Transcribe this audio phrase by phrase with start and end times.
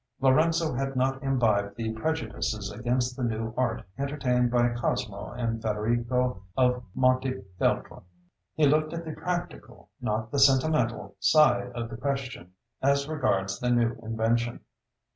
[0.19, 6.41] Lorenzo had not imbibed the prejudices against the new art entertained by Cosmo and Federigo
[6.57, 8.01] of Montefeltro.
[8.55, 13.69] He looked at the practical, not the sentimental, side of the question as regards the
[13.69, 14.61] new invention.